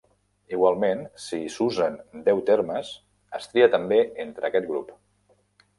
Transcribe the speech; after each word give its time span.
Igualment, 0.55 1.03
si 1.25 1.41
s'usen 1.57 1.99
deu 2.31 2.41
termes, 2.49 2.91
es 3.41 3.49
tria 3.53 3.73
també 3.79 4.03
entre 4.27 4.51
aquest 4.53 4.69
grup. 4.73 4.93